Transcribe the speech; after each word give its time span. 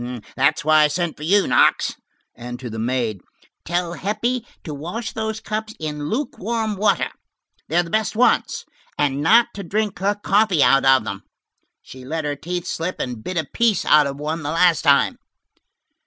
That's 0.35 0.65
why 0.65 0.81
I 0.81 0.87
sent 0.87 1.15
for 1.15 1.21
you, 1.21 1.45
Knox." 1.45 1.95
And 2.33 2.59
to 2.59 2.71
the 2.71 2.79
maid, 2.79 3.21
"Tell 3.65 3.93
Heppie 3.93 4.43
to 4.63 4.73
wash 4.73 5.11
those 5.11 5.39
cups 5.39 5.75
in 5.79 6.09
luke 6.09 6.39
warm 6.39 6.75
water. 6.75 7.11
They're 7.69 7.83
the 7.83 7.91
best 7.91 8.15
ones. 8.15 8.65
And 8.97 9.21
not 9.21 9.49
to 9.53 9.61
drink 9.63 9.99
her 9.99 10.15
coffee 10.15 10.63
out 10.63 10.85
of 10.85 11.03
them. 11.03 11.21
She 11.83 12.03
let 12.03 12.25
her 12.25 12.35
teeth 12.35 12.65
slip 12.65 12.95
and 12.99 13.23
bit 13.23 13.37
a 13.37 13.45
piece 13.45 13.85
out 13.85 14.07
of 14.07 14.17
one 14.17 14.41
the 14.41 14.49
last 14.49 14.81
time." 14.81 15.19